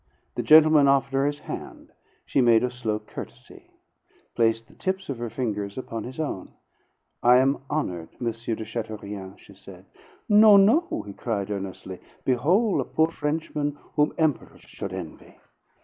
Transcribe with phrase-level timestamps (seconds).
[0.33, 1.91] The gentleman offered her his hand;
[2.25, 3.69] she made a slow courtesy;
[4.33, 6.53] placed the tips of her fingers upon his own.
[7.21, 8.25] "I am honored, M.
[8.25, 9.85] de Chateaurien," she said.
[10.27, 11.99] "No, no!" he cried earnestly.
[12.25, 15.37] "Behol' a poor Frenchman whom emperors should envy."